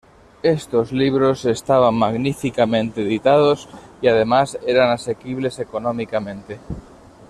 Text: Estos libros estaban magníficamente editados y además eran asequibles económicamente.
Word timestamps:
Estos 0.41 0.91
libros 0.91 1.45
estaban 1.45 1.93
magníficamente 1.93 3.03
editados 3.03 3.69
y 4.01 4.07
además 4.07 4.57
eran 4.65 4.89
asequibles 4.89 5.59
económicamente. 5.59 6.57